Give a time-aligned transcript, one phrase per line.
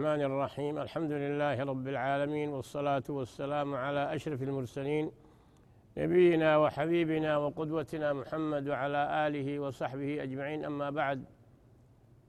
[0.00, 0.78] الرحمن الرحيم.
[0.78, 5.10] الحمد لله رب العالمين والصلاة والسلام على أشرف المرسلين
[5.96, 10.64] نبينا وحبيبنا وقدوتنا محمد وعلى آله وصحبه أجمعين.
[10.64, 11.24] أما بعد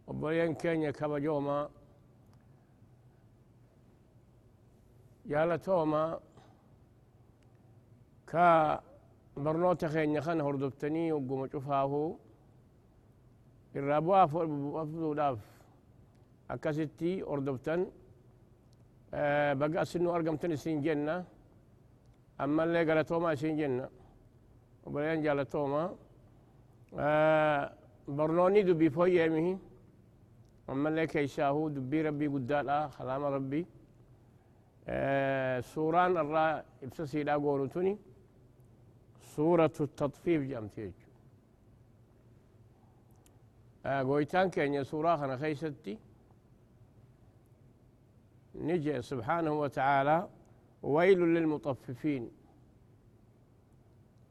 [0.07, 1.69] وبرين كينيا كبجوما
[5.25, 6.19] جالتوما
[8.27, 8.81] كا
[9.37, 12.15] برنوتا خينيا خان هردبتني وقوم شفاه
[13.75, 15.56] الرابوا فوق داف
[16.53, 17.81] akkasitti ordoftan
[19.59, 21.15] baga asinu argamtan isin jenna
[22.43, 23.85] ammallee galatooma isin jenna
[24.85, 25.81] obboleeyyan jaalatooma
[28.17, 29.53] barnoonni dubbii fooyyeemihi
[30.73, 33.65] ammallee keeysaahu dubbii rabbii guddaadha kalaama rabbii
[35.73, 36.51] suuraan irraa
[36.85, 37.93] ibsa siidhaa goonu tuni
[39.33, 41.07] suuratu taطfiif jedhamti jechu
[44.09, 45.93] gooytaan keenya suuraa kana keeysatti
[48.57, 50.29] نجي سبحانه وتعالى
[50.83, 52.31] ويل للمطففين.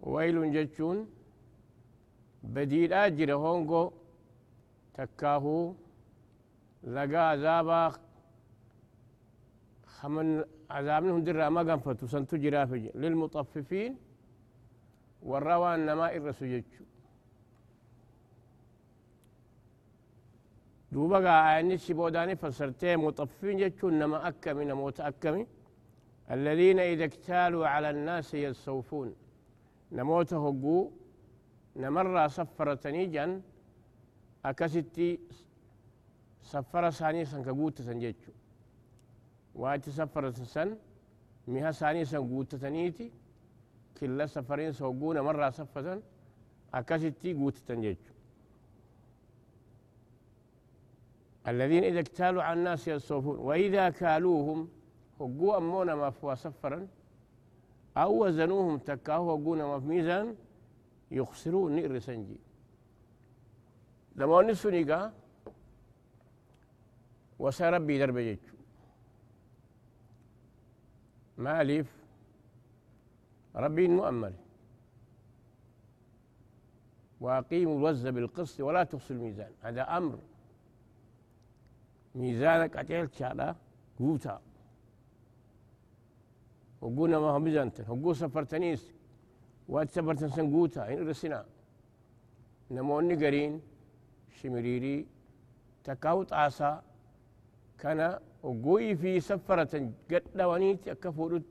[0.00, 1.10] ويل جتون
[2.42, 3.92] بديل أجر هونغو
[4.94, 5.74] تكاهو
[6.84, 7.92] لقى عذابا
[9.86, 12.84] خمن عذابنهم درا ما قنفتو سنتو جرافج.
[12.94, 13.96] للمطففين
[15.22, 16.64] والروان نماء الرسجج
[20.96, 25.42] دوبا آياني سيبوداني فسرتي مطفين جتشون نما أكمي نموت أكمي
[26.34, 29.08] الذين إذا اكتالوا على الناس يستوفون
[29.92, 30.76] نموت هقو
[31.82, 33.30] نمر صفرتني جن
[34.50, 35.08] أكستي
[36.52, 38.32] سفر ساني سن كقوت سنجتشو
[39.60, 40.68] واتي سفرة سن
[41.52, 43.06] مها ساني سن قوت تنيتي
[43.96, 45.86] كلا سفرين سوقونا مرة صفة
[46.78, 48.15] أكستي قوت تنجتشو
[51.48, 54.68] الذين إذا اكتالوا على الناس يصوفون وإذا كالوهم
[55.20, 56.88] هقوا أمونا ما فوا سفرا
[57.96, 60.36] أو وزنوهم تكاه هقونا ما في ميزان
[61.10, 62.40] يخسرون نئر سنجي.
[64.16, 65.12] لما نسوني قا
[67.38, 68.56] وسربي درب جيتشو.
[71.38, 71.96] مالف
[73.56, 74.34] ربي مؤمل
[77.20, 79.52] وأقيموا الوزن بالقسط ولا تخسوا الميزان.
[79.60, 80.18] هذا أمر.
[82.20, 83.54] ميزانك أتيل شالا
[83.98, 84.40] قوتا.
[86.80, 88.82] وقونا ما هو ميزانتن وقو سفرتنيس
[89.68, 90.82] وات سفرتن سن قوتا.
[90.92, 91.40] إن رسنا
[92.70, 93.52] نموني قرين.
[94.36, 95.06] شمريري.
[95.84, 96.82] تكاوت عصا
[97.78, 98.00] كان
[98.42, 99.74] وقوي في سفرة.
[100.10, 101.48] قد دوانيت أكفورت.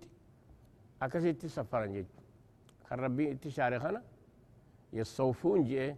[1.02, 2.06] أكسيت سفرا جيج
[2.90, 4.02] كان ربي اتشاري خنا
[4.94, 5.96] يصوفون جي.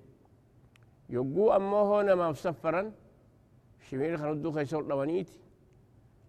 [1.09, 2.91] يقو أمو هنا ما سفرا
[3.87, 5.39] شمير خندو خيسور دوانيتي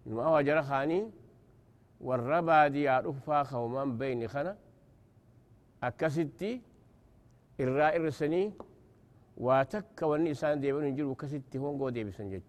[0.05, 1.11] ما وجر خاني
[2.01, 4.57] والربا دي عرفا خومان بين خنا
[5.83, 6.61] أكستي
[7.59, 8.53] الرائع الرسني
[9.37, 12.47] واتك والنسان ديبن نجرو كستي هون قو ديبي سنجج.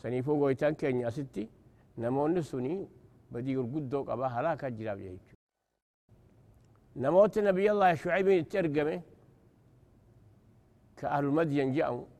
[0.00, 1.44] سنيفو قويتان كيني أستي
[1.98, 2.88] نمون سني
[3.32, 5.26] بدي قدو قبا هلاكا جراب جيج
[6.96, 9.02] نموت نبي الله شعيب ترقمه
[10.98, 12.13] كأهل المدين جاءوا.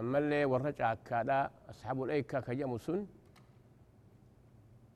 [0.00, 3.06] أما اللي ورجع كذا أصحاب الأيكة كجمو سن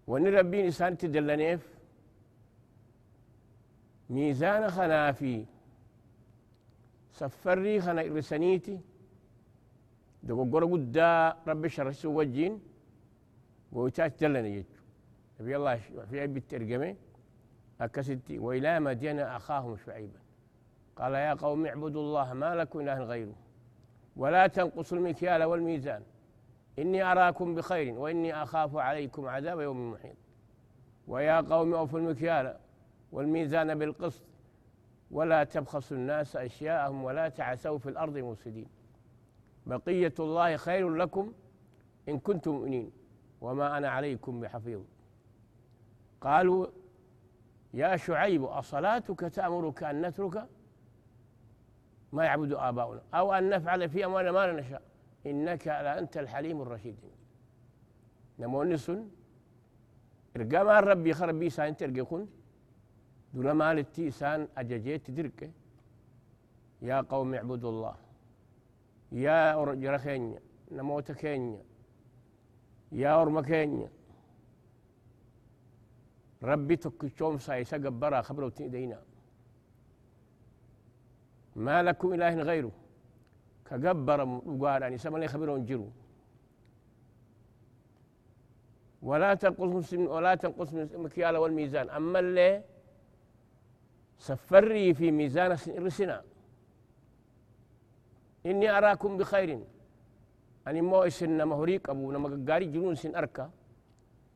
[0.07, 1.75] وني ربي إنسان تدلنيف.
[4.11, 5.45] ميزان خنافي.
[7.13, 8.81] سفري خنا إرسانيتي.
[10.23, 12.61] دقو قرى قدا ربي شرسو وجين
[13.73, 14.69] ويتاش دلني يجو
[15.41, 15.77] نبي الله
[16.11, 16.97] في عيب الترجمة.
[17.81, 20.21] أكستي وإلى مدين أخاهم شعيبا.
[20.97, 23.44] قال يا قوم اعبدوا الله ما لكم إله غيره.
[24.17, 26.03] ولا تنقصوا المكيال والميزان.
[26.79, 30.17] إني أراكم بخير وإني أخاف عليكم عذاب يوم محيط.
[31.09, 32.57] ويا قوم أوفوا المكيال
[33.13, 34.23] والميزان بالقسط.
[35.11, 38.69] ولا تبخسوا الناس أشياءهم ولا تعثوا في الأرض مفسدين.
[39.67, 41.33] بقية الله خير لكم
[42.09, 42.93] إن كنتم مؤمنين.
[43.41, 44.81] وما أنا عليكم بحفيظ.
[46.21, 46.67] قالوا
[47.75, 50.47] يا شعيب أصلاتك تأمرك أن نترك؟
[52.15, 53.03] ما يعبد آباؤنا.
[53.15, 54.83] أو أن نفعل في أموالنا ما نشاء.
[55.27, 56.97] إنك لأنت الحليم الرشيد.
[58.39, 58.87] نمونس.
[60.37, 62.27] إرقام ربي خربي سان ترقى كن
[63.35, 65.51] دون مالتي سان أججيت درك
[66.83, 67.97] يا قوم اعبدوا الله.
[69.13, 69.97] يا أرجر
[71.23, 71.63] كينيا
[72.93, 73.37] يا أرم
[76.43, 78.99] ربي تكشوم سايسا قبرا خبرو تيدينا.
[81.57, 82.73] ما لكم إله غيره.
[83.71, 85.89] كجبر وقال أن سما لي خبرون جرو
[89.03, 91.91] ولا تنقص ولا تنقص المكيال والميزان.
[91.91, 92.63] أما اللي
[94.19, 96.23] سفري في ميزان رسنا.
[98.47, 99.51] إني أراكم بخير.
[100.69, 103.51] أني مو إسن مهريك أبو نما قاري جنون سن أركا.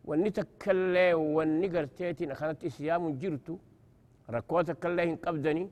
[0.05, 3.57] واني تكلي واني قرتيتي أخنت إسيام جرتو
[4.31, 5.71] ركوة كلهن قبدني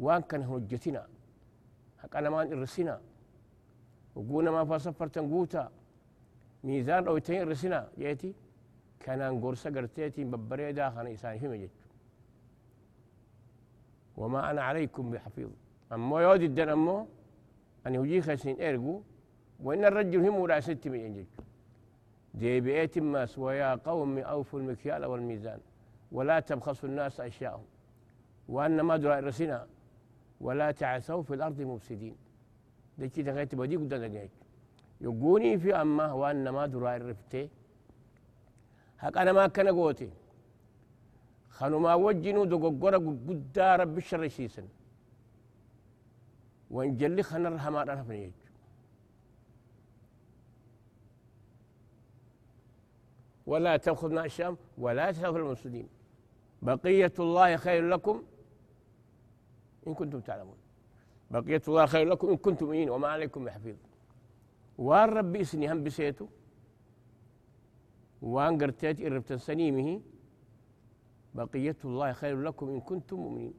[0.00, 1.06] وان كان هجتنا
[2.00, 3.00] حق أنا ما إرسنا
[4.14, 5.70] وقونا ما فسفرتن قوتا.
[6.64, 8.34] ميزان أو تين رسنا يأتي
[9.00, 11.70] كان غورسا قرتيتي ببريدا خان إسان في مجد
[14.16, 15.50] وما أنا عليكم بحفيظ.
[15.92, 17.06] أما يودي الدن أمو
[17.86, 19.02] أن يجي خسين إرجو
[19.64, 21.30] وإن الرجل هم ولا ست من ينجج
[22.34, 25.60] دي بيت ماس ويا قوم أوفوا المكيال والميزان.
[26.12, 27.64] ولا تبخسوا الناس أشياءهم.
[28.48, 29.66] وأن ما رسنا
[30.40, 32.16] ولا تعثوا في الأرض مفسدين.
[32.98, 34.30] دكي تغيت بدي قد
[35.00, 37.48] يقوني في أما وأن ما درا الرفتي
[38.98, 40.10] حق أنا ما كان قوتي.
[41.48, 44.66] خانو ما وجنوا دقوقورا قد رب الشر شيسن.
[46.70, 48.30] وإن جلي خنا الرحمة رحمة
[53.46, 55.88] ولا تأخذنا الشام ولا تأخذ المسلمين
[56.62, 58.22] بقية الله خير لكم
[59.86, 60.56] إن كنتم تعلمون.
[61.30, 63.76] بقية الله خير لكم إن كنتم مؤمنين وما عليكم بحفيظ.
[64.78, 66.26] وان ربي إسني هم بسيتو.
[68.22, 70.00] وان قرتيت إربت سنيمه.
[71.34, 73.54] بقية الله خير لكم إن كنتم مؤمنين.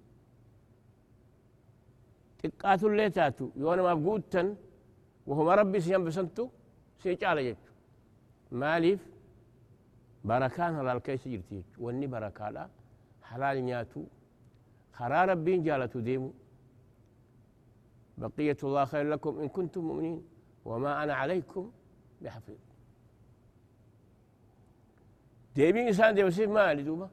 [2.44, 4.56] تقاتوا اللي تاتوا يونا ما قوتا
[5.28, 6.50] وهم ربي سيان بسنتو
[6.98, 7.58] سيجعل يجو
[8.52, 9.02] ماليف
[10.24, 12.70] بركان هلال كيس جرتي واني بركالا
[13.24, 14.04] حلال نياتو.
[14.94, 16.32] خرا ربين جالتو ديمو.
[18.18, 20.24] بقية الله خير لكم إن كنتم مؤمنين
[20.66, 21.72] وما أنا عليكم
[22.22, 22.58] بحفيظ.
[25.56, 27.10] ديبين إنسان دي وسيف ما دوبا.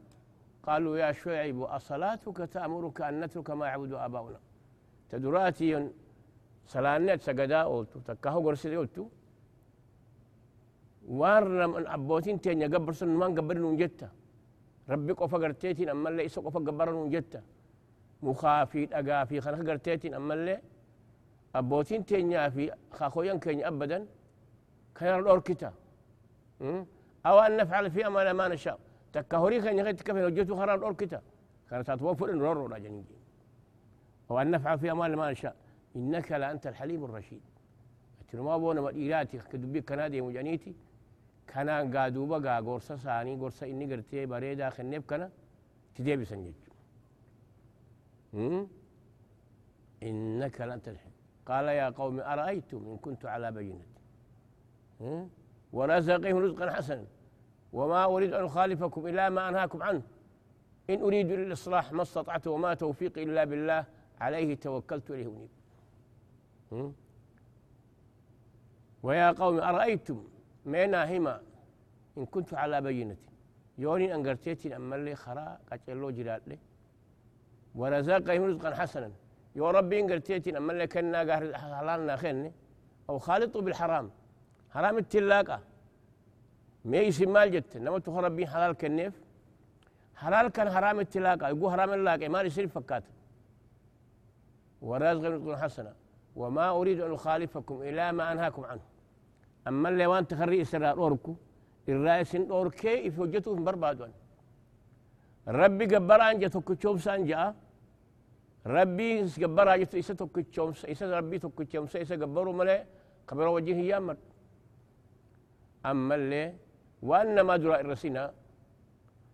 [0.66, 4.40] قالوا يا شعيب أصلاتك تأمرك أن نترك ما يعبد آباؤنا؟
[5.10, 5.90] تدراتي
[6.66, 9.04] سلانات سجدا أولتو تكاهو قرسي أولتو.
[11.08, 14.08] وارنا من أبوتين تين يقبر سن من قبر جتا.
[18.24, 20.60] ربي قفا قرتيتين أما اللي إسا قفا قبر جتا مخافي أقافي خنخ قرتيتين أما اللي
[21.54, 24.06] أبوتين تين في خاخوين كين أبدا
[24.94, 25.72] كان الأوركتا
[27.26, 28.78] أو أن نفعل في أمانة ما نشاء.
[29.12, 31.22] تكهوري كان يغيت كفن وجدت خراب الأوركتا
[31.70, 33.04] كانت أتوفر إن رورو راجنين
[34.28, 35.56] وأن نفعل في أمانة ما نشاء.
[35.96, 37.40] إنك لأنت الحليم الرشيد.
[38.32, 40.74] تنما بونا مديراتي كدبي كنادي مجانيتي.
[41.46, 45.30] كان قادوبا قا قرصة ساني قرصة إني قرتي بريدا خنب كنا.
[45.94, 46.52] تديبي سنجج
[50.02, 51.10] إنك لن تلحق
[51.46, 53.84] قال يا قوم أرأيتم إن كنت على بينة؟
[55.72, 57.06] ورزقهم رزقا حسنا.
[57.72, 60.02] وما أريد أن أخالفكم إلى ما أنهاكم عنه.
[60.90, 63.84] إن أريد إلا الإصلاح ما استطعت وما توفيقي إلا بالله
[64.20, 65.46] عليه توكلت إليه
[66.72, 66.92] أنيب.
[69.02, 70.24] ويا قوم أرأيتم
[70.66, 71.42] مينا هما
[72.18, 73.16] إن كنت على بينة؟
[73.78, 76.58] يوني أن قرتيتي أما اللي خرا قتلو جلال لي.
[77.80, 79.10] ورزقهم رزقا حسنا.
[79.56, 81.42] يا ربي إن قرتيتي أما كنا قهر
[81.78, 82.52] حلالنا خيرني.
[83.10, 84.06] أو خالطوا بالحرام.
[84.74, 85.58] حرام التلاقة.
[86.90, 87.72] ما يسمى مال جت.
[88.04, 89.14] تخرب ربي حلال كنيف.
[90.22, 91.48] حلال كان حرام التلاقة.
[91.48, 92.28] يقول حرام اللاقة.
[92.28, 93.04] ما يصير فكات.
[94.88, 95.92] ورزق رزقا حسنا.
[96.40, 98.84] وما أريد أن أخالفكم إلى ما أنهاكم عنه.
[99.68, 101.34] أما اللي وان تخري إسراء أوركو
[101.88, 104.12] الرئيس أوركي في وجهته بربادون
[105.48, 107.54] ربي قبر أن جتك تشوف سانجا
[108.66, 112.86] ربي قبر أن جتك إسا تك تشوف إسا ربي تك تشوف إسا قبروا ملي
[113.28, 114.16] قبر وجهه يامر
[115.86, 116.54] أما اللي
[117.02, 118.34] وأن ما درا الرسينا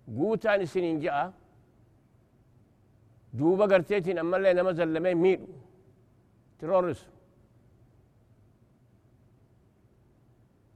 [0.07, 1.33] قوتان سنين جاء
[3.35, 5.47] دوبا قرتيتين أما اللي نمزل لمين ميلو.
[6.59, 7.09] ترورس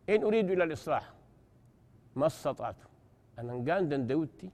[0.08, 1.12] إن أريد إلى الإصلاح
[2.16, 2.76] ما استطعت.
[3.38, 4.50] أنا هنقان دندوتي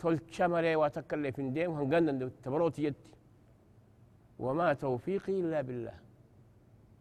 [0.00, 2.96] تول شمري واتكلف ديم هنقان دندوتي تبروتي يدي.
[4.38, 5.96] وما توفيقي إلا بالله.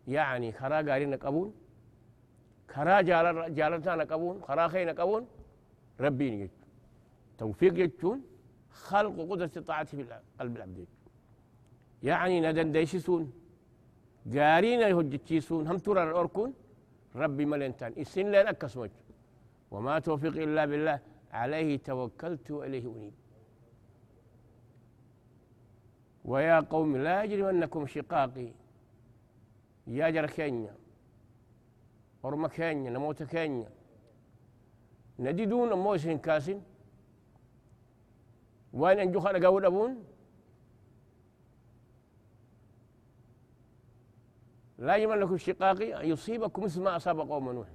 [0.07, 1.51] يعني خرا قارين قبول
[2.73, 3.01] خرا
[3.57, 5.23] جالتنا قبول خرا خين قبول
[5.99, 6.51] ربيني يجو
[7.37, 8.21] توفيق يجون
[8.71, 10.03] خلق قدرة طاعته في
[10.39, 10.85] قلب العبد
[12.03, 13.23] يعني ندن ديشسون
[14.35, 16.53] قارين يهجتشيسون هم ترى الأركون
[17.15, 18.89] ربي ملنتان السن لين أكسمج
[19.71, 20.99] وما توفيق إلا بالله.
[21.31, 23.13] عليه توكلت وإليه أنيب.
[26.25, 28.53] ويا قوم لا يجرمنكم شقاقي.
[29.87, 30.75] يا جر كينيا.
[32.23, 33.69] ورم كينيا نموت كينيا.
[35.19, 36.63] نديدون أمو إسهن كاسين.
[38.73, 40.03] وين أنجو خلق أول أبون؟
[44.77, 46.01] لا يمن لكم شقاقي.
[46.01, 47.67] أن يصيبكم مثل ما أصاب قوم نوح.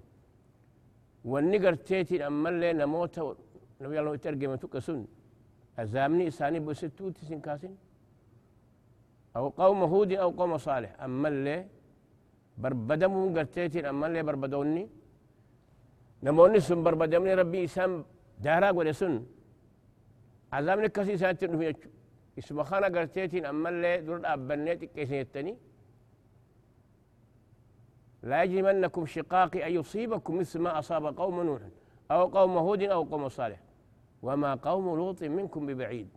[1.25, 3.37] والنقر تيتي أما اللي نموت
[3.81, 5.01] نبي الله يترجم تكسون
[5.83, 7.75] أزامني إساني بستو تسين كاسين
[9.37, 11.57] أو قوم هود أو قوم صالح أما اللي
[12.63, 14.85] بربدمهم قرتيتي أما اللي بربدوني
[16.25, 17.93] نموني سن بربدمني ربي إسام
[18.45, 19.15] دارا قول سن
[20.57, 21.75] عذابني كسي ساتر نفي
[22.39, 25.55] اسم خانا قرتيتي أما اللي دور أبنيتي كيسين يتني
[28.23, 31.63] لا يجرمنكم شقاقي أن يصيبكم مثل ما أصاب قوم نوح
[32.11, 33.61] أو قوم هود أو قوم صالح.
[34.23, 36.09] وما قوم لوط منكم ببعيد.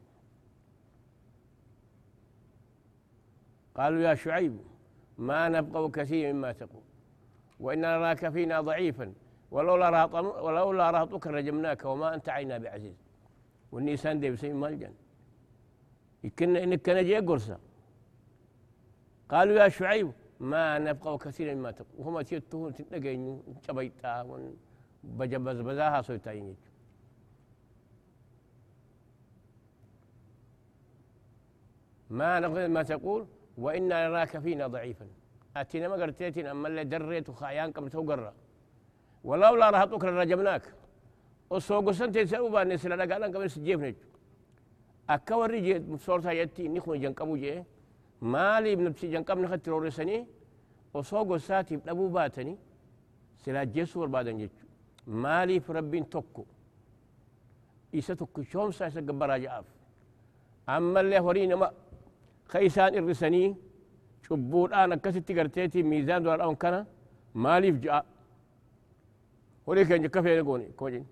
[3.75, 4.58] قالوا يا شعيب
[5.17, 6.82] ما نبقى كثير مما تقول.
[7.60, 9.13] وإنا نراك فينا ضعيفا
[9.51, 10.06] ولولا
[10.41, 12.96] ولولا رهطك رجمناك وما أنت عينا بعزيز.
[13.72, 14.94] والنيسان دي بسيم ملجن
[16.24, 17.60] يكن إنك نجي قرصة.
[19.29, 21.88] قالوا يا شعيب ما نبقى كثيرا مما تقول.
[21.98, 23.91] وهم تيتون تنقين بجبز
[25.08, 26.56] بزاها سويتاين
[32.10, 35.08] ما نقول ما تقول وإنا نراك فينا ضعيفا.
[35.58, 38.34] أتينا ما قرتيتين أما اللي دريت وخايان كم توقرا
[39.24, 40.74] ولولا رهطك لرجمناك.
[41.50, 43.96] وسوق سنتي سأوبا نسلا لقانا كم سجيف نج
[45.10, 47.64] أكور رجي صورتها يتي نخون جنكبو جي.
[48.22, 50.28] مالي ابن بسي جنكب نخت ترورسني
[50.94, 52.58] وسوق ساتي أبو باتني.
[53.38, 54.50] سلا جسور بعدين
[55.08, 56.46] مالي في ربين توكو
[57.94, 59.66] إيسا توكو شوم سايسا قبرا جاف
[60.70, 61.72] أما اللي هورينا ما
[62.46, 63.56] خيسان الرسني
[64.24, 66.86] شبور أنا كستي قرتيتي ميزان دوار أون كان.
[67.36, 68.06] مالي في جاء.
[69.68, 71.08] وليك أنجا كفي يقوني كوجين.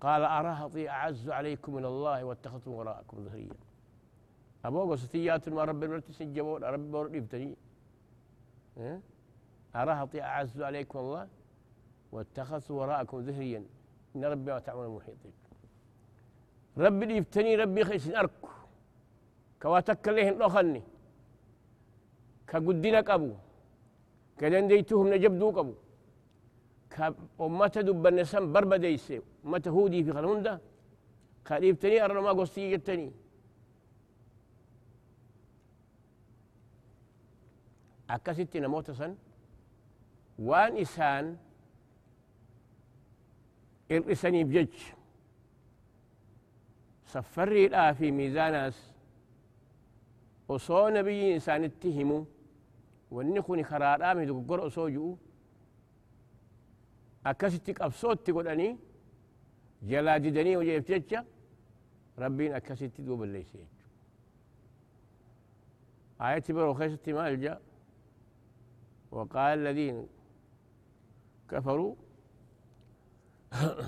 [0.00, 3.54] قال أرهطي أعز عليكم من الله واتخذتم وراءكم ظهريا
[4.64, 6.96] أبو قصتيات ما رب المرت سجبون رب
[9.76, 11.28] أرهطي أعز عليكم الله
[12.12, 13.64] واتخذت وراءكم ظهريا
[14.16, 15.16] إن ربي ما تعمل محيط
[16.78, 18.48] ربي يفتني ربي خيس أركو
[19.62, 20.82] كواتك لهن أخني.
[22.48, 23.32] كقدنا قبو
[24.38, 25.74] كدن ديتهم نجبدو قبو
[26.90, 29.22] كأمة دبن سن بربا ديسي.
[29.44, 30.60] أمة هودي في خلوندا
[31.48, 33.12] خليفتني أرى ما قصتي جتني.
[38.10, 39.14] أكاسيتي نموت سن.
[40.40, 41.36] وان إسان
[43.92, 44.76] ارسني بجج
[47.06, 48.92] صفري الآ في ميزان اس
[50.48, 52.26] وصو نبي إنسان اتهمو.
[53.10, 55.16] ونخوني خرارا من دقور اصوجو
[57.26, 58.78] اكستك ابصوت تقولني.
[59.82, 61.12] جلا جدني وجيب جج
[62.18, 63.68] ربين اكستك دوب الليسين
[66.20, 67.60] آية برو خيستي مالجا.
[69.10, 70.06] وقال الذين
[71.50, 71.94] كفروا؟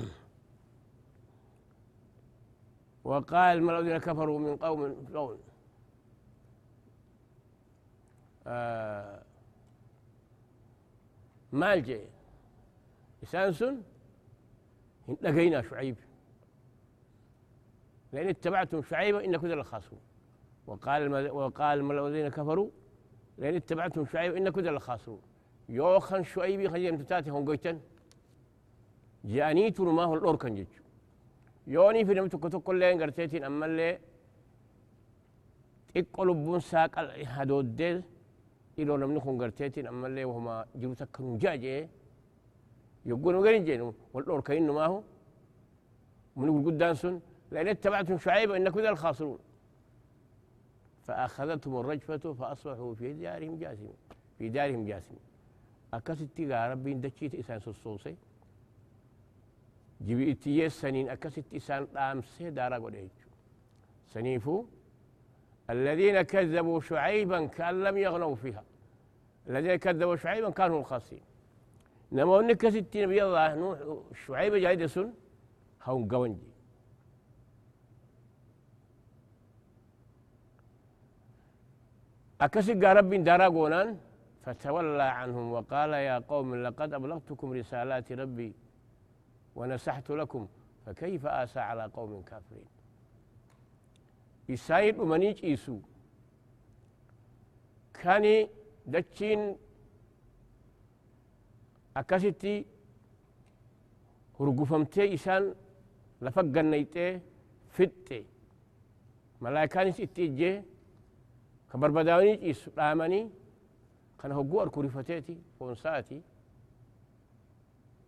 [3.04, 5.38] وقال الذين كفروا من قوم فرعون؟
[8.46, 9.22] آه
[11.52, 12.08] مال جاي
[13.24, 13.82] سانسون؟
[15.22, 15.96] لقينا شعيب.
[18.12, 20.00] لأن اتبعتم شعيبا إنكم ذا الخاسرون
[20.66, 22.70] وقال وقال الذين كفروا؟
[23.38, 25.22] لأن اتبعتم شعيبا إنكم ذا الخاسرون
[25.78, 27.76] يوخن شعيبي خجل تتاتي هم قيتن
[29.24, 30.72] جانيتون ما هو الأوركن جيج
[31.66, 33.98] يوني في نمتك تقول لين قرتيتين أما اللي
[35.94, 36.92] تقول بون ساق
[37.36, 37.80] هدود
[38.78, 41.88] إلو نمني خون قرتيتين أما اللي وهما جلو تكنو جاجي.
[43.06, 45.02] يقولوا غير جينو والأوركين ما هو.
[46.36, 49.38] من يقول قدام سن لأن اتبعتم شعيبا إنكم ذا الخاسرون.
[51.06, 53.96] فأخذتهم الرجفة فأصبحوا في دارهم جاثمين
[54.38, 55.31] في دارهم جاثمين
[55.94, 58.16] أكست ربي دشيت إسان سوسوسي.
[60.00, 63.08] جبئتي سنين أكست إسان رامسي دارا قد
[64.12, 64.64] سنيفو
[65.70, 68.64] الذين كذبوا شعيبا كأن لم يغنوا فيها.
[69.48, 71.22] الذين كذبوا شعيبا كانوا الخاسرين.
[72.12, 73.78] نما انك ستين نبي الله نوح
[74.26, 75.12] شعيب جاي سن
[75.82, 76.50] هون قونجي
[82.40, 83.88] أكسي رب دارا قونان
[84.42, 88.52] فتولى عنهم وقال يا قوم لقد أبلغتكم رسالات ربي
[89.54, 90.48] ونسحت لكم
[90.86, 92.66] فكيف آسى على قوم كافرين?
[94.50, 95.78] إسايد ومنيج إيسو
[97.94, 98.48] كاني
[98.86, 99.56] دتشين
[101.94, 102.66] akkasitti
[104.38, 105.54] hurgufamtee isaan
[106.24, 107.20] lafa gannayxee
[107.76, 108.18] fixxe
[109.40, 110.54] malaayikaanis itti ijjee
[111.68, 111.78] ka
[114.22, 116.22] kana hogguu arku rifateeti foonsaati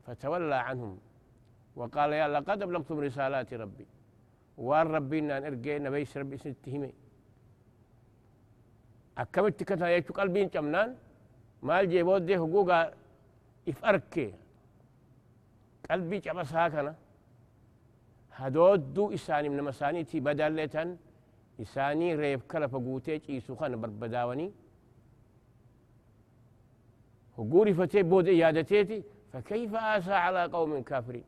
[0.04, 0.98] فتولى عنهم
[1.76, 3.86] وقال يا لقد أبلغتم رسالات ربي
[4.58, 6.92] وان ربنا أن أرجينا بيس ربي ستهمي
[9.18, 10.96] أكملت كتا يجو قلبين جمنان.
[11.62, 12.92] مال جيبود دي حقوقا
[13.68, 14.34] إفأركي
[15.90, 16.94] قلبي جبس هاكنا
[18.32, 20.96] هدودو إساني من مسانيتي بدلتن.
[21.60, 24.52] إساني ريب كلا فقوتي إيسو خان بربداوني.
[27.38, 31.24] هقوري فتي بود إيادتيتي فكيف آسى على قوم كافرين؟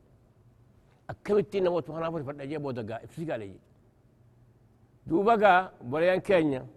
[1.09, 3.59] أكملت نموت وخنا فرد فرد أجيب ودقا إفسي قال يجي.
[5.07, 6.67] دوبقا بليان كينيا.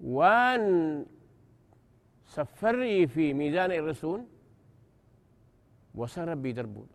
[0.00, 1.06] وان
[2.26, 4.24] سفري في ميزان الرسول
[5.94, 6.88] وصار ربي دربون.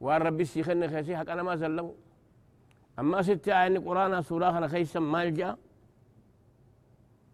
[0.00, 1.94] وان ربي سيخن خيسي حق أنا ما سلموا.
[2.98, 5.56] أما ست آية قرآن سورة أنا خيسا مالجا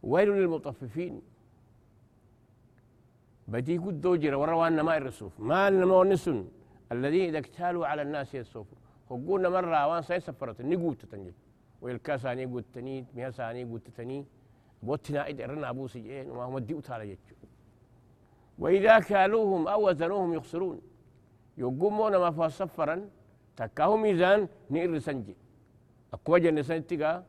[0.03, 1.23] ويل للمطففين.
[3.49, 6.39] بدي قد دوجر وروان ما الرسوف ما نما ونسن
[6.93, 8.67] الذين إذا اكتالوا على الناس يسوف
[9.11, 10.61] وقولنا مرة وان سين سفرت.
[10.63, 11.33] نقوت تنجل
[11.83, 14.19] ويلكاساني قوتني مياساني قوتني
[14.83, 17.37] بوتنا إذا رنا أبو سجين وما هم الديوت على يجو
[18.59, 20.81] وإذا كالوهم أو وزنوهم يخسرون.
[21.59, 22.97] يقومون ما فوا سفرا.
[23.57, 25.37] تكاهم ميزان نير سنجي.
[26.15, 27.25] أكوجا نسنتيغا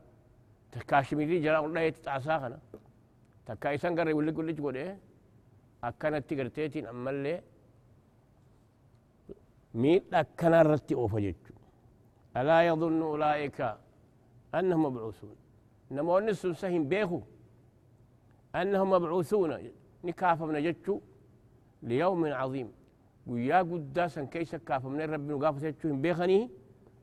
[0.72, 2.58] تكاشميري جرا الله يتعساخنا
[3.46, 4.98] تكا إسان قرر يقول لك إيه
[5.82, 7.42] akkanatti garteetiin ammallee
[9.74, 11.52] miidha akkana irratti oofa jechu
[12.34, 13.66] alaa yadunnu ulaa'ika
[14.52, 15.36] annahum mabcuusuun
[15.90, 17.18] namoonni sun sa hin beeku
[18.52, 19.58] annahum mabcuusuuna
[20.02, 21.02] ni kaafamna jechu
[21.82, 22.68] liyawmin caziim
[23.28, 26.42] guyyaa guddaa san keessa kaafamne rabbi nu gaafata jechuu hin beekanii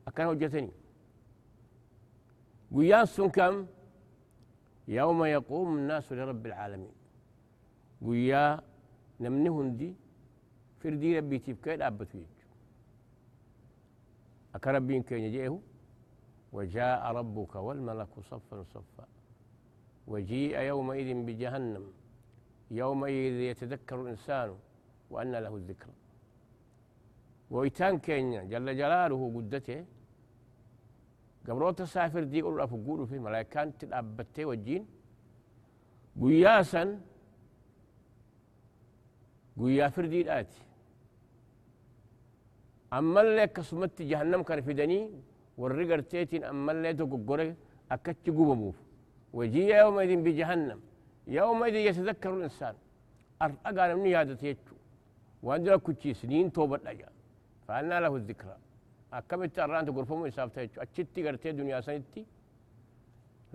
[0.06, 0.72] akkana hojjetanii
[2.74, 3.66] guyyaan sun kam
[4.88, 6.92] يوم يقوم الناس لرب العالمين
[8.02, 8.62] guyyaa
[9.20, 9.96] namni hundi
[10.78, 12.46] firdii rabbiitiif ka'e dhaabbatu jechu
[14.52, 15.60] akka rabbiin keenya
[16.56, 19.06] وجاء ربك والملك صفا صفا.
[20.06, 21.84] وجيء يومئذ بجهنم.
[22.70, 24.56] يومئذ يتذكر الإنسان
[25.10, 25.88] وأن له الذكر
[27.50, 29.84] ويتان كينيا جل جلاله قدته.
[31.46, 34.82] قبروت سافر دي قول أفقول في ملايكان تلأبتي وجين.
[36.22, 36.82] قياسا
[39.58, 40.60] guyyaa firdiidhaati
[42.98, 45.04] ammallee akkasumatti jahannam kana fidanii
[45.58, 47.46] warri garteetiin ammallee dogoggore
[47.94, 48.76] akkachi gubamuuf
[49.38, 50.80] wajiya yawmaidin bijahannam
[51.36, 52.76] yawmaidin yatadakkaru insaan
[53.44, 54.74] ar'agaa namni yaadate jechu
[55.42, 57.12] waan dura kuchiisniin toobadha jaa
[57.66, 58.56] faannaa lahu dhikra
[59.18, 62.26] akkamitti arraanta gorfamuu isaaf ta'e jechu achitti gartee duniyaa sanitti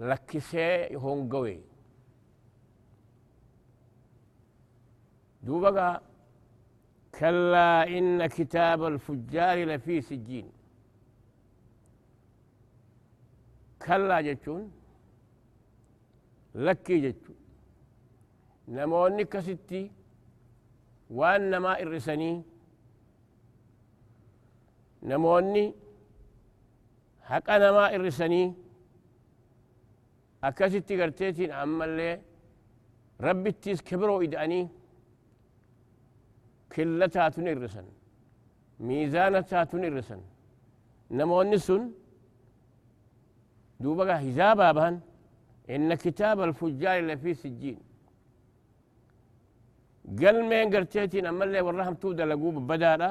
[0.09, 1.53] lakkisee hongawe
[5.43, 6.01] دوبقى
[7.19, 10.51] كلا إن كتاب الفجار لفي سجين.
[13.86, 14.71] كلا جتون
[16.56, 17.36] لكي جتون.
[18.67, 19.91] نموني كستي
[21.10, 22.43] وان ما إرسني.
[25.04, 25.75] نموني
[27.21, 28.54] حق أنا ما إرسني.
[30.43, 32.21] أكستي قرتيتين أما اللي
[33.21, 34.81] ربي التيس كبروا إداني.
[36.73, 37.86] كلتاتون الرسن
[38.88, 40.21] ميزانتاتون الرسن
[41.17, 41.84] نموني سن
[43.79, 44.95] دوبا حجابا بان
[45.69, 47.79] إن كتاب الفجار لفي سجين.
[50.19, 53.10] قال مين قرتيتين أما اللي ورهم تودا لقوب بدالا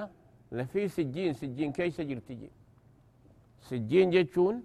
[0.53, 2.51] لفي سجين سجين كيس جرتجي
[3.68, 4.57] سجين جتشون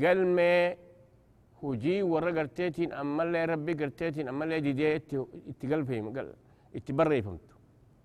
[0.00, 0.76] قال مي
[1.62, 5.02] هجي ورا قرتيتين أما اللي ربي قرتيتين أما اللي دي
[6.72, 7.48] دي اتقلفهم قال اتبري فهمت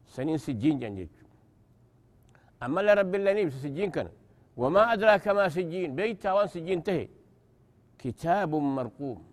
[0.05, 1.25] سنين سجين جان جيتشو.
[2.63, 4.09] أما لا رب الله نيبس سجين كان.
[4.57, 5.95] وما أدراك ما سجين.
[5.95, 7.07] بيتا وان سجين تهي.
[7.99, 9.23] كتاب مرقوم.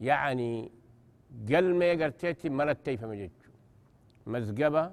[0.00, 0.70] يعني
[1.48, 3.50] قل ما يقرتيتي ملا التيفة جيتشو.
[4.26, 4.92] مزقبة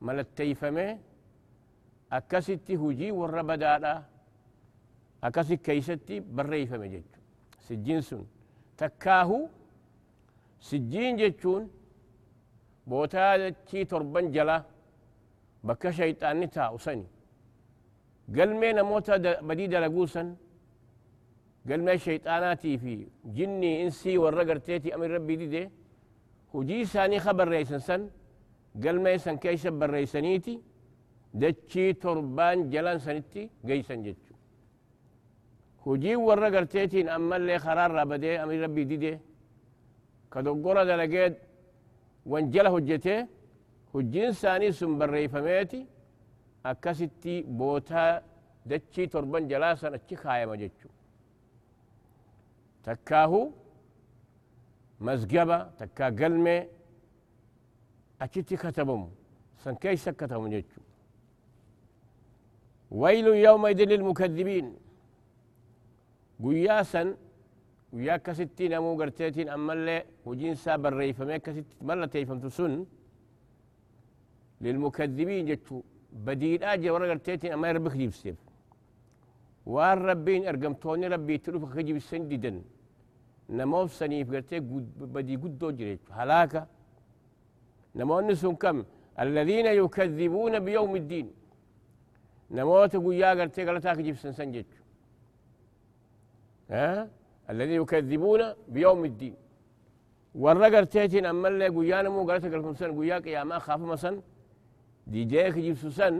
[0.00, 0.98] ملا التيفة
[2.12, 4.02] أكستي هجي والربدالا
[5.24, 7.20] أكسي كيستي بريفة جيتشو
[7.60, 8.24] سجين سن
[8.78, 9.48] تكاهو
[10.60, 11.72] سجين جيتشون bootaa dachii
[13.90, 14.56] torban jala
[15.66, 17.06] bakka shayxaanni taa'u sani
[18.36, 19.14] galmee namoota
[19.48, 20.36] badii dalaguu san
[21.68, 25.70] قال ما شيطاناتي في جني إنسي والرقرتيتي أمر ربي دي, دي.
[26.54, 28.02] هجي ساني خبر ريسن سن
[28.82, 30.54] قال ما يسن كيش بريسنيتي
[31.34, 34.34] دتشي تربان جلان سنتي قيسن جتشو
[35.86, 39.12] هجي والرقرتيتين اما اللي خرار رابدي أمر ربي دي دي.
[40.32, 41.34] كدقورة دلقيت
[42.30, 43.26] وانجله هجته
[43.94, 45.82] هجين ساني سن بريفميتي
[46.70, 48.22] akkasitti bootaa
[48.70, 50.88] dachii torban jalaa san achi kaayama jechu
[52.86, 53.40] takkaahu
[55.06, 56.62] mazgaba takkaa galmee
[58.24, 59.08] achitti katabamu
[59.62, 60.80] san keessa katabamu jechu
[62.90, 64.66] ويل يومئذ للمكذبين
[66.42, 67.08] قويا سن
[67.96, 69.96] قويا كستين أمو قرتيتين أما اللي
[70.28, 72.72] وجين سابر ريفمي كستين ملا تيفمت سن.
[74.60, 75.76] للمكذبين جتو
[76.26, 78.38] بديل آجي ورا قرتيتين أما ربك يجيب سيف.
[79.72, 82.52] وار ربين أرقمتوني ربي تلوف خجيب سنددا
[83.58, 84.60] نموف سنيف قرتي
[85.14, 86.62] بدي قد دوجريت هلاكا
[87.98, 88.78] نمو نسون كم؟
[89.22, 91.28] الذين يكذبون بيوم الدين.
[92.50, 94.70] نموت قويا قرتي قالتاك جيب سنسنجت
[96.70, 97.08] ها؟
[97.50, 99.36] الذين يكذبون بيوم الدين.
[100.34, 104.14] ورا قرتيتين اما اللي قويا نمو قالتك لكم سن قويا قياما خاف مسن؟
[105.06, 106.14] دي جيك جيب سوسن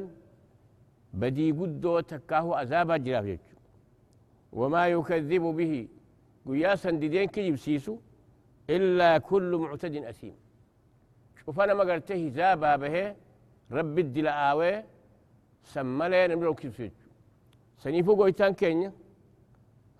[1.21, 3.45] بدي قدو تكاهو عذابا جراف
[4.53, 5.89] وما يكذب به
[6.47, 7.97] قياسا ديدين كجيب سيسو
[8.71, 10.35] إلا كل معتد أثيم.
[11.41, 12.97] شوف أنا ما قلته زابا به
[13.73, 14.87] رب الدلاء
[15.73, 16.79] سمالي نمرو كيف
[17.83, 18.93] سنيفو قويتان كينيا؟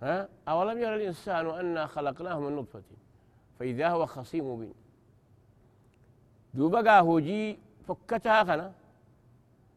[0.03, 2.83] ها؟ أولم يرى الإنسان أنا خلقناه من نطفة؟
[3.59, 4.75] فإذا هو خصيم مبين.
[6.55, 8.73] دوبقى هوجي فكتها خنا.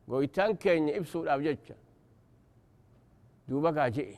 [0.08, 1.74] قويتان كين إبسو الأبجتش
[3.48, 4.16] دوبا جئ.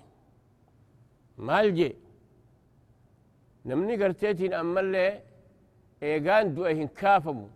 [1.38, 1.96] مال جئ.
[3.66, 5.22] نمني قرتيتين أما اللي
[6.04, 7.48] إيغان دوئهن كافمو.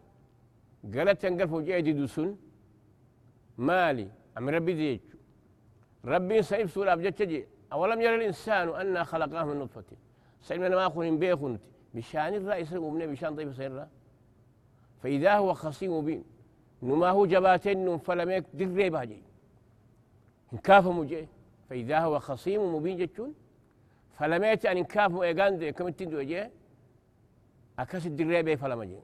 [0.93, 2.35] قالت تنقرفو جئ دوسن.
[3.57, 4.07] مالي.
[4.37, 4.99] أم ربي ديج
[6.05, 7.45] ربي سيبسو الأبجتش جئ.
[7.75, 9.83] أولم يرى الإنسان أنا خلقناه من نطفة؟
[10.41, 11.59] سيدنا ما أخون بيخون
[11.93, 13.89] بشان الرئيس ومن بشان ضيف سيرا
[15.03, 16.23] فإذا هو خصيم مبين.
[16.83, 19.21] نما هو جباتين فلميك دري باجي
[20.53, 21.27] انكاف مجي
[21.69, 23.33] فإذا هو خصيم مبين جتون
[24.17, 25.71] فلميت أن انكاف إيغان دي.
[25.71, 26.49] كم تندو جي؟
[27.79, 28.99] أكاس الدري بي فلمجي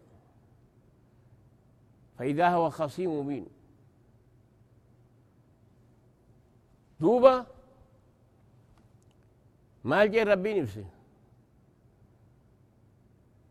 [2.17, 3.45] فإذا هو خصيم مبين.
[6.99, 7.45] دوبا
[9.83, 10.85] ما جاء ربي نفسه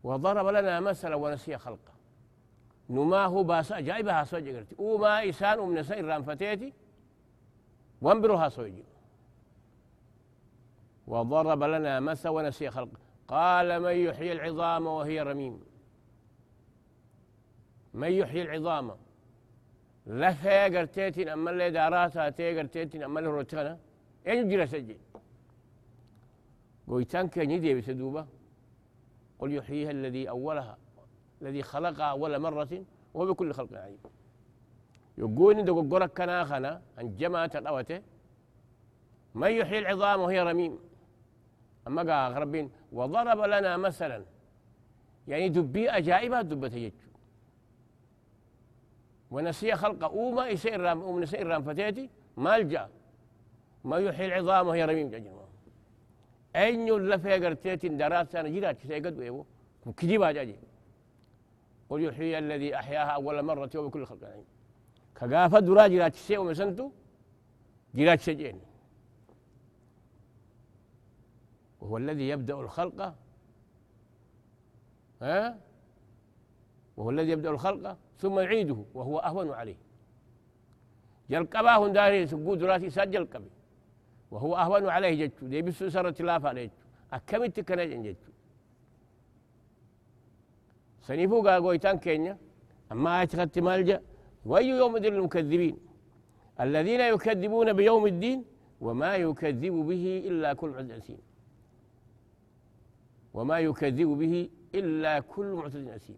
[0.03, 1.91] وضرب لنا مثلا ونسي خلقه.
[2.89, 6.73] نما هو باس أجايبها سوجي قلت وما إسان ومن سير رانفتيتي
[8.01, 8.83] وانبروها سوجي؟
[11.07, 12.89] وضرب لنا مثل ونسي خلق
[13.27, 15.63] قال من يحيي العظام وهي رميم.
[17.93, 18.91] من يحيي العظام؟
[20.07, 23.79] لفا قرتيتين أما اللي داراتها تي قرتيتين أما اللي روتانا.
[24.27, 24.97] أين جرى سجي.
[26.87, 28.27] قويتان كان يدي بسدوبة
[29.39, 30.77] قل يحييها الذي أولها
[31.41, 33.97] الذي خلقها أول مرة وهو بكل خلق عليم.
[35.17, 38.01] يقول إن قرك كنا خنا أن جماعة الأوتة
[39.35, 40.79] من يحيي العظام وهي رميم.
[41.87, 44.25] أما قال ربين وضرب لنا مثلا.
[45.27, 47.11] يعني دبي أجائبها دبة يجو
[49.31, 52.89] ونسي خلقه أوما يسير رام أوم نسير رام فتيتي ما الجا
[53.83, 55.45] ما يحيي العظام وهي رميم جاجما
[56.55, 59.43] أين يلفي قرتيتي درات سنة جيرات سيقد ويبو
[59.97, 60.55] كجيبها جاجي
[61.89, 64.45] قل يحيي الذي أحياها أول مرة وبكل خلق عليم
[65.15, 66.91] كقافة درا جرات الشيء ومسنتو
[67.95, 68.59] جرات شجين
[71.81, 73.15] وهو الذي يبدأ الخلق
[75.21, 75.59] ها
[76.97, 79.75] وهو الذي يبدأ الخلق ثم يعيده وهو أهون عليه
[81.29, 83.49] جلقباه داري سقود راسي سجل قبي
[84.31, 86.71] وهو أهون عليه جتشو دي بسو سرة لا عليه
[87.13, 88.31] أكملت كنجن جتشو
[91.07, 92.37] سنيفو قويتان كينيا.
[92.91, 93.97] أما أتخذت مالجا
[94.45, 95.77] وأي يوم دل المكذبين؟
[96.59, 98.39] الذين يكذبون بيوم الدين
[98.81, 101.17] وما يكذب به إلا كل معتد
[103.33, 106.17] وما يكذب به إلا كل معتد أثيم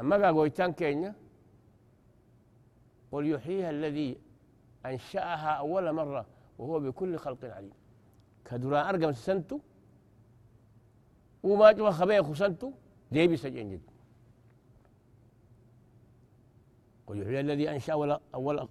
[0.00, 1.14] أما قويتان كينيا.
[3.12, 4.08] قل يحييها الذي
[4.86, 6.26] أنشأها أول مرة
[6.58, 7.72] وهو بكل خلق عليم.
[8.44, 9.58] كدران أرقم سنتو
[11.42, 12.72] وما جوا خبيه خسنتو
[13.12, 13.80] دي بسجين جد.
[17.06, 18.68] قل يحيي الذي أنشأ ولا أول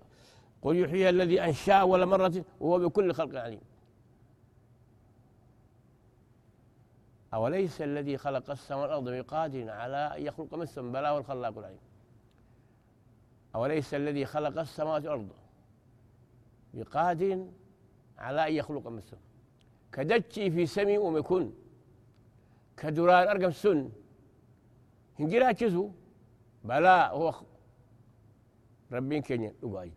[0.61, 3.61] قل يحيي الذي أنشأ أول مرة وهو بكل خلق عليم.
[7.33, 11.79] أوليس الذي خلق السماء والأرض بقادر على أن يخلق مثلا بلا والخلاق العليم.
[13.55, 15.29] أوليس الذي خلق السماوات والأرض
[16.73, 17.47] بقادر
[18.17, 19.21] على أن يخلق مثلهم
[19.93, 21.51] كدتشي في سمي ومكن
[22.77, 23.89] كدران أرقم سن.
[25.19, 25.91] هنجرا كزو
[26.63, 27.33] بلا هو
[28.91, 29.93] ربين كينيا دقايق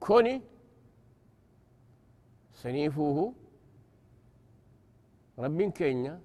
[0.00, 0.42] كوني
[2.52, 3.34] سنيفوه
[5.38, 6.20] ربين كينيا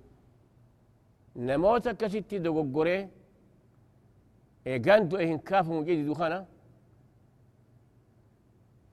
[1.35, 3.09] نموت كستي دوغوري
[4.67, 6.47] ايغان دو اهن كاف مجيد دوخانا.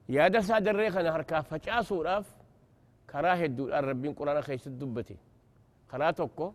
[0.09, 2.27] يا دسا دريخنا هركا فجاسو راف
[3.11, 5.17] كراه الدول ربين قرآن خيس الدبتي
[5.89, 6.53] خراتوكو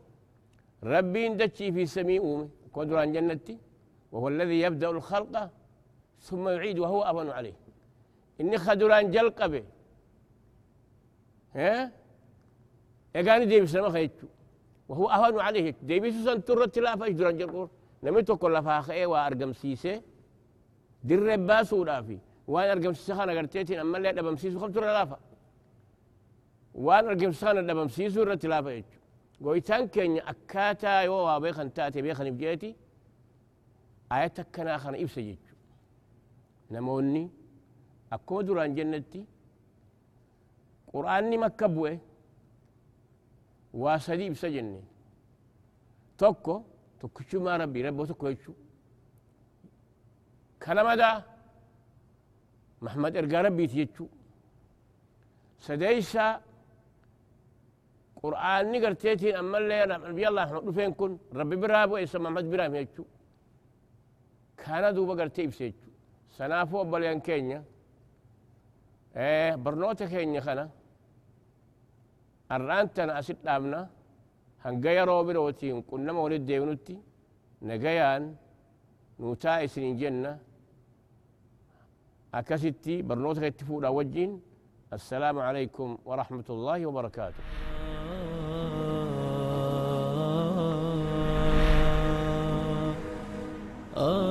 [0.84, 3.58] ربين دتشي في سميء قدران جنتي.
[4.12, 5.50] وهو الذي يبدأ الخلق
[6.20, 7.54] ثم يعيد وهو أبن عليه.
[8.42, 9.64] إني خدران جلقبه
[11.56, 11.92] ها؟
[13.16, 14.28] إيقاني ديبس لما خيتشو.
[14.90, 15.76] وهو أهون عليه.
[15.84, 17.70] ديبس سنتر لا فجدران جلقور
[18.04, 20.02] نمتو كل فاخئ وأرقم سيسي
[21.04, 22.20] در باسو رافي.
[22.52, 25.20] وأنا أرقم سيسي خانا قرتيتين أما اللي أدبم سيسو خمتر لافا.
[26.86, 29.00] وأنا أرقم سيسي خانا أدبم سيسو رتي لافا يتشو
[29.44, 32.76] قويتان كين أكاتا يو بيخن تاتي بيخن بجيتي.
[34.12, 35.56] آية كنا خنا إبسا جيتشو
[36.72, 37.24] نموني
[38.14, 39.24] أكو دران جنتي.
[40.94, 41.98] قرآني مكبوه
[43.74, 44.84] واسدي جنة
[46.18, 46.56] توكو
[47.00, 48.54] توكشو ما ربي ربو توكو يتشو
[50.64, 51.12] كنا مدى
[52.86, 54.06] محمد إرقا ربي تيتشو
[55.66, 56.28] سديسا
[58.22, 59.78] قرآن نقر تيتين أما اللي
[60.12, 63.04] نبي الله إحنا فين كن؟ ربي برابو إيسا محمد برام يتشو
[64.62, 65.90] كان دوبا قرتي بسيتشو
[66.36, 67.60] سنافو بليان كينيا.
[69.18, 70.66] إيه برنوتا كينيا خنا
[72.56, 73.82] الرانتنا أسد دامنا
[74.66, 75.82] هنقيا روبي روتين.
[75.90, 76.96] كنا مولد ديونتي.
[77.68, 78.24] نقيان.
[79.20, 80.34] نوتا إسنين جنة.
[82.34, 84.42] أكستي برنوتا كتفودا وجين
[84.94, 87.44] السلام عليكم ورحمة الله وبركاته
[93.96, 94.31] Oh.